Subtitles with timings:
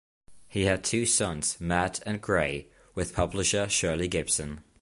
[0.49, 2.65] He had two sons, Matt and Grae,
[2.95, 4.63] with publisher Shirley Gibson.